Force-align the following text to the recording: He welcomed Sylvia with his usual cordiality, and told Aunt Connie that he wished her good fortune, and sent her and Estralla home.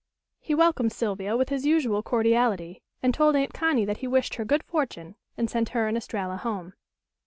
He 0.39 0.55
welcomed 0.55 0.91
Sylvia 0.91 1.37
with 1.37 1.49
his 1.49 1.63
usual 1.67 2.01
cordiality, 2.01 2.81
and 3.03 3.13
told 3.13 3.35
Aunt 3.35 3.53
Connie 3.53 3.85
that 3.85 3.97
he 3.97 4.07
wished 4.07 4.33
her 4.33 4.43
good 4.45 4.63
fortune, 4.63 5.13
and 5.37 5.47
sent 5.47 5.69
her 5.69 5.87
and 5.87 5.95
Estralla 5.95 6.37
home. 6.37 6.73